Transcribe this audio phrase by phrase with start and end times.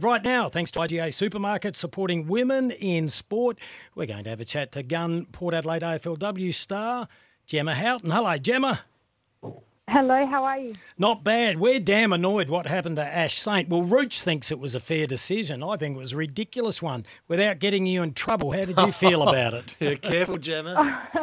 [0.00, 3.58] Right now, thanks to IGA Supermarket supporting women in sport,
[3.96, 7.08] we're going to have a chat to Gun Port Adelaide AFLW star
[7.46, 8.12] Gemma Houghton.
[8.12, 8.82] Hello, Gemma.
[9.90, 10.74] Hello, how are you?
[10.98, 11.58] Not bad.
[11.58, 13.70] We're damn annoyed what happened to Ash Saint.
[13.70, 15.62] Well, Rooch thinks it was a fair decision.
[15.62, 18.52] I think it was a ridiculous one without getting you in trouble.
[18.52, 19.76] How did you feel about it?
[19.80, 21.08] yeah, careful, Gemma.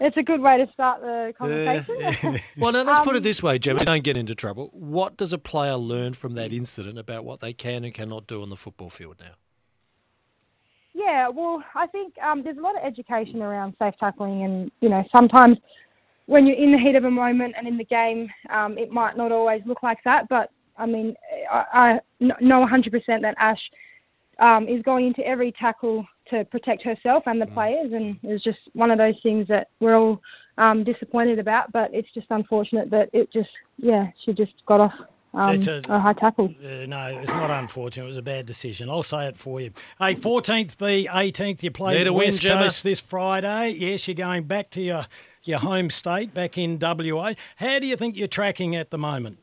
[0.00, 2.42] it's a good way to start the conversation.
[2.58, 3.82] well, now let's um, put it this way, Gemma.
[3.82, 4.68] Don't get into trouble.
[4.74, 8.42] What does a player learn from that incident about what they can and cannot do
[8.42, 9.32] on the football field now?
[10.92, 14.90] Yeah, well, I think um, there's a lot of education around safe tackling, and you
[14.90, 15.56] know, sometimes
[16.26, 19.16] when you're in the heat of a moment and in the game, um, it might
[19.16, 20.28] not always look like that.
[20.28, 21.14] But I mean,
[21.50, 22.90] I, I know 100%
[23.22, 23.58] that Ash
[24.40, 27.54] um, is going into every tackle to protect herself and the mm.
[27.54, 30.20] players, and it was just one of those things that we're all
[30.56, 31.70] um, disappointed about.
[31.72, 34.92] But it's just unfortunate that it just, yeah, she just got off
[35.34, 36.54] um, a, a, high tackle.
[36.64, 38.04] Uh, no, it's not unfortunate.
[38.04, 38.88] It was a bad decision.
[38.88, 39.72] I'll say it for you.
[39.98, 43.70] Hey, 14th B, 18th, you play the West win, Coast this Friday.
[43.70, 45.06] Yes, you're going back to your
[45.44, 47.34] your home state back in WA.
[47.56, 49.38] How do you think you're tracking at the moment?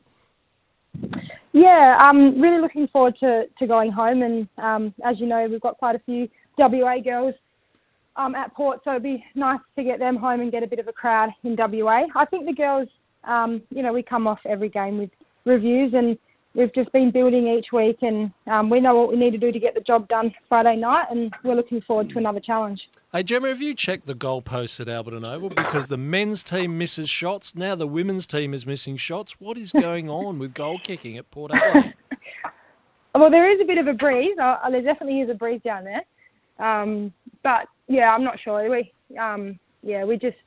[1.52, 4.22] Yeah, I'm really looking forward to, to going home.
[4.22, 7.34] And um, as you know, we've got quite a few WA girls
[8.16, 10.78] um, at Port, so it'd be nice to get them home and get a bit
[10.78, 12.02] of a crowd in WA.
[12.14, 12.88] I think the girls,
[13.24, 15.10] um, you know, we come off every game with
[15.44, 16.18] reviews and
[16.54, 19.50] we've just been building each week and um, we know what we need to do
[19.50, 22.80] to get the job done Friday night and we're looking forward to another challenge.
[23.14, 25.50] Hey, Gemma, have you checked the goalposts at Alberton Oval?
[25.50, 27.54] Because the men's team misses shots.
[27.54, 29.38] Now the women's team is missing shots.
[29.38, 31.92] What is going on with goal kicking at Port Adelaide?
[33.14, 34.34] well, there is a bit of a breeze.
[34.42, 36.00] Uh, there definitely is a breeze down there.
[36.58, 37.12] Um,
[37.42, 38.70] but, yeah, I'm not sure.
[38.70, 40.38] We, um, yeah, we just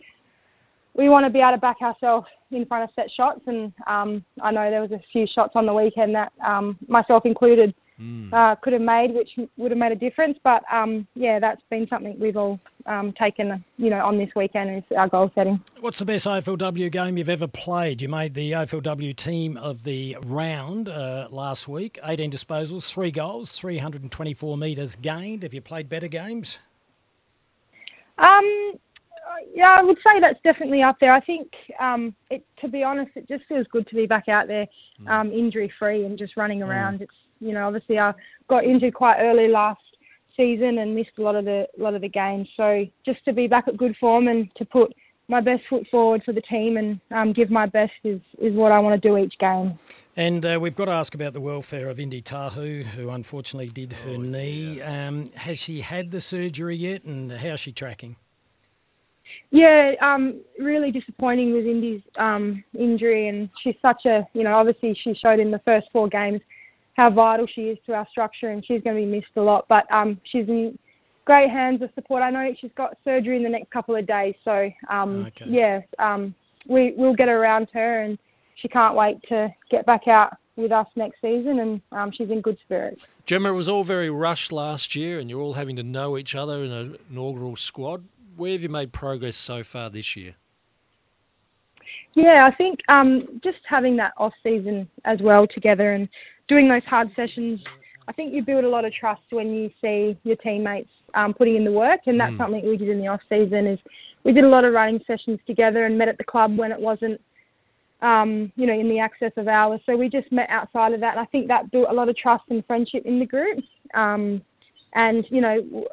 [0.96, 3.42] we want to be able to back ourselves in front of set shots.
[3.46, 7.28] And um, I know there was a few shots on the weekend that um, myself
[7.28, 8.34] included mm.
[8.34, 10.38] uh, could have made, which would have made a difference.
[10.44, 14.78] But um, yeah, that's been something we've all um, taken, you know, on this weekend
[14.78, 15.60] is our goal setting.
[15.80, 18.02] What's the best AFLW game you've ever played?
[18.02, 22.00] You made the AFLW team of the round uh, last week.
[22.04, 25.44] 18 disposals, three goals, 324 metres gained.
[25.44, 26.60] Have you played better games?
[28.18, 28.80] Um,
[29.56, 31.14] yeah, I would say that's definitely up there.
[31.14, 31.50] I think,
[31.80, 34.68] um, it, to be honest, it just feels good to be back out there,
[35.02, 35.10] mm.
[35.10, 36.68] um, injury free and just running mm.
[36.68, 37.00] around.
[37.00, 37.04] Mm.
[37.04, 38.14] It's you know, obviously I
[38.50, 39.82] got injured quite early last
[40.36, 42.48] season and missed a lot of the lot of the games.
[42.58, 44.94] So just to be back at good form and to put
[45.28, 48.72] my best foot forward for the team and um, give my best is, is what
[48.72, 49.78] I want to do each game.
[50.16, 53.92] And uh, we've got to ask about the welfare of Indy Tahau, who unfortunately did
[53.94, 54.78] her oh, knee.
[54.78, 55.08] Yeah.
[55.08, 58.18] Um, has she had the surgery yet, and how's she tracking?
[59.52, 64.98] Yeah, um, really disappointing with Indy's um, injury, and she's such a, you know, obviously
[65.04, 66.42] she showed in the first four games
[66.96, 69.66] how vital she is to our structure, and she's going to be missed a lot.
[69.70, 70.78] But um, she's in
[71.26, 72.24] great hands of support.
[72.24, 75.46] I know she's got surgery in the next couple of days, so um, okay.
[75.48, 76.34] yeah, um,
[76.68, 78.18] we we'll get around her, and
[78.62, 82.42] she can't wait to get back out with us next season, and um, she's in
[82.42, 83.06] good spirits.
[83.26, 86.36] Gemma, it was all very rushed last year, and you're all having to know each
[86.36, 88.04] other in an inaugural squad.
[88.36, 90.36] Where have you made progress so far this year?
[92.16, 96.08] Yeah, I think um, just having that off season as well together and
[96.48, 97.60] doing those hard sessions,
[98.08, 101.56] I think you build a lot of trust when you see your teammates um, putting
[101.56, 102.38] in the work, and that's mm.
[102.38, 103.68] something we did in the off season.
[103.68, 103.80] Is
[104.24, 106.80] we did a lot of running sessions together and met at the club when it
[106.80, 107.20] wasn't,
[108.02, 109.82] um, you know, in the access of hours.
[109.86, 112.18] So we just met outside of that, and I think that built a lot of
[112.18, 113.60] trust and friendship in the group.
[113.94, 114.42] Um,
[114.96, 115.86] and you know,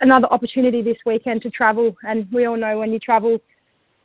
[0.00, 3.38] another opportunity this weekend to travel, and we all know when you travel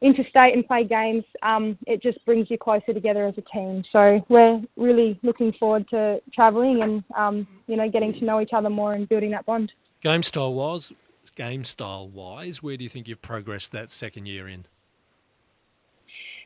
[0.02, 3.84] interstate and play games, um, it just brings you closer together as a team.
[3.92, 8.54] So we're really looking forward to travelling and um, you know getting to know each
[8.54, 9.72] other more and building that bond.
[10.02, 10.92] Game style wise,
[11.36, 14.66] game style wise, where do you think you've progressed that second year in?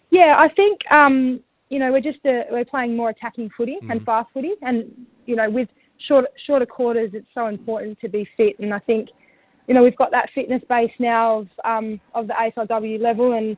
[0.09, 1.39] Yeah, I think um,
[1.69, 3.91] you know we're just a, we're playing more attacking footy mm.
[3.91, 5.69] and fast footy, and you know with
[6.07, 9.09] short, shorter quarters, it's so important to be fit, and I think
[9.67, 13.55] you know, we've got that fitness base now of um, of the AFLW level, and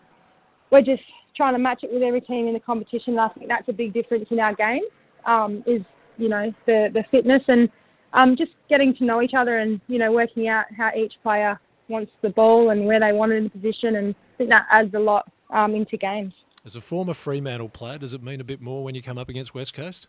[0.71, 1.03] we're just
[1.36, 3.13] trying to match it with every team in the competition.
[3.13, 4.83] And I think that's a big difference in our game.
[5.25, 5.81] Um, is
[6.18, 7.69] you know the the fitness, and
[8.13, 11.59] um, just getting to know each other and you know working out how each player
[11.88, 14.94] wants the ball and where they want it in position, and I think that adds
[14.94, 16.33] a lot um, into games.
[16.65, 19.30] As a former Fremantle player, does it mean a bit more when you come up
[19.30, 20.07] against West Coast?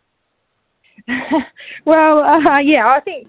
[1.85, 3.27] well, uh, yeah, I think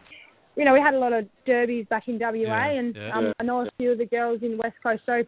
[0.57, 3.17] you know we had a lot of derbies back in WA, Yeah, and yeah.
[3.17, 5.03] um, I know a few of the girls in West Coast.
[5.07, 5.23] So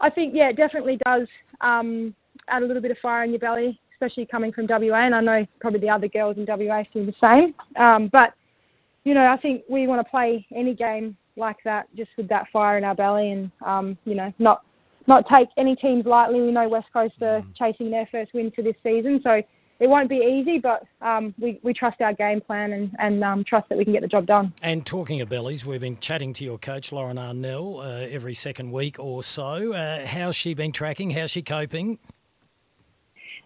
[0.00, 1.28] I think yeah, it definitely does
[1.60, 2.14] um,
[2.48, 5.06] add a little bit of fire in your belly, especially coming from WA.
[5.06, 7.54] And I know probably the other girls in WA feel the same.
[7.82, 8.34] Um, but
[9.04, 12.46] you know, I think we want to play any game like that, just with that
[12.52, 14.62] fire in our belly, and um, you know, not
[15.06, 16.40] not take any teams lightly.
[16.40, 19.42] We know West Coast are chasing their first win for this season, so
[19.80, 20.58] it won't be easy.
[20.58, 23.92] But um, we we trust our game plan and and um, trust that we can
[23.92, 24.52] get the job done.
[24.62, 28.72] And talking of bellies, we've been chatting to your coach, Lauren Arnell, uh, every second
[28.72, 29.72] week or so.
[29.72, 31.10] Uh, how's she been tracking?
[31.10, 31.98] How's she coping?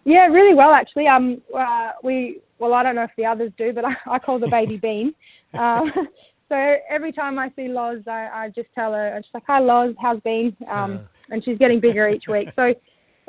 [0.05, 1.07] Yeah, really well actually.
[1.07, 4.39] Um, uh, we well, I don't know if the others do, but I, I call
[4.39, 5.13] the baby Bean.
[5.53, 5.91] Um,
[6.49, 9.59] so every time I see Loz, I, I just tell her, I'm just like, "Hi,
[9.59, 12.49] Loz, how's Bean?" Um, and she's getting bigger each week.
[12.55, 12.73] So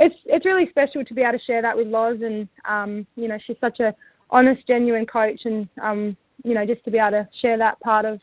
[0.01, 3.29] it's it's really special to be able to share that with Loz, and um, you
[3.29, 3.95] know, she's such a
[4.31, 8.05] honest, genuine coach, and um, you know, just to be able to share that part
[8.05, 8.19] of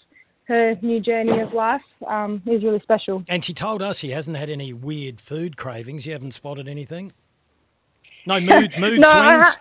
[0.47, 3.23] her new journey of life um, is really special.
[3.27, 6.05] And she told us she hasn't had any weird food cravings.
[6.05, 7.11] You haven't spotted anything?
[8.25, 9.47] No mood mood No, swings?
[9.47, 9.57] ha-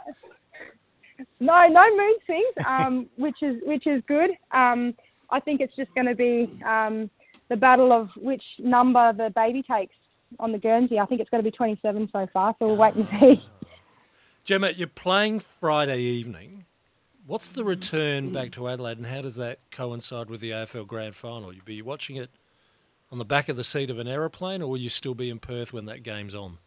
[1.40, 4.30] No, no mood swings, um, which is which is good.
[4.52, 4.94] Um,
[5.30, 7.10] I think it's just going to be um,
[7.48, 9.94] the battle of which number the baby takes
[10.38, 10.98] on the Guernsey.
[10.98, 13.42] I think it's going to be 27 so far, so we'll wait and see.
[14.44, 16.64] Gemma, you're playing Friday evening.
[17.26, 21.16] What's the return back to Adelaide, and how does that coincide with the AFL Grand
[21.16, 21.52] Final?
[21.52, 22.30] You'll be watching it
[23.10, 25.40] on the back of the seat of an aeroplane, or will you still be in
[25.40, 26.58] Perth when that game's on?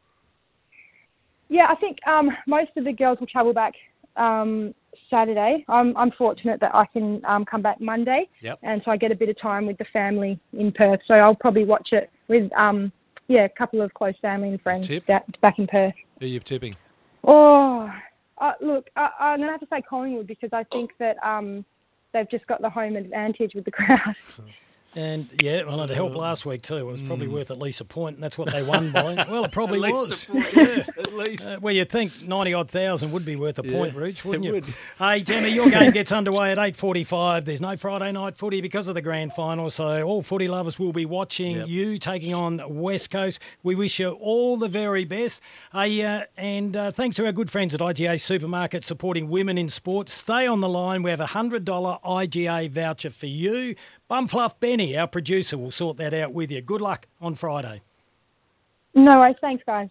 [1.47, 3.73] Yeah, I think um, most of the girls will travel back
[4.17, 4.73] um,
[5.09, 5.63] Saturday.
[5.69, 8.59] I'm, I'm fortunate that I can um, come back Monday, Yep.
[8.63, 10.99] and so I get a bit of time with the family in Perth.
[11.07, 12.91] So I'll probably watch it with um,
[13.29, 15.05] yeah a couple of close family and friends Tip?
[15.05, 15.93] da- back in Perth.
[16.19, 16.75] Who are you tipping?
[17.23, 17.89] Oh,
[18.39, 21.63] uh, look, I, I'm gonna have to say Collingwood because I think that um,
[22.13, 24.15] they've just got the home advantage with the crowd.
[24.95, 26.77] And yeah, well, it helped last week too.
[26.77, 29.23] It was probably worth at least a point, and that's what they won by.
[29.29, 30.25] Well, it probably At was.
[30.33, 31.47] yeah, at least.
[31.47, 34.47] Uh, well, you'd think ninety odd thousand would be worth a point, Rooch, wouldn't it
[34.47, 34.53] you?
[34.55, 34.65] would.
[34.97, 37.45] Hey, Gemma, your game gets underway at eight forty-five.
[37.45, 40.91] There's no Friday night footy because of the grand final, so all footy lovers will
[40.93, 41.67] be watching Yep.
[41.67, 43.39] you taking on West Coast.
[43.61, 45.39] We wish you all the very best.
[45.71, 49.69] Hey, uh, and uh, thanks to our good friends at IGA Supermarket supporting women in
[49.69, 50.13] sports.
[50.13, 51.03] Stay on the line.
[51.03, 53.75] We have a hundred dollar IGA voucher for you.
[54.09, 56.61] Bumfluff Benny, our producer, will sort that out with you.
[56.61, 57.81] Good luck on Friday.
[58.95, 59.89] no worries, thanks guys.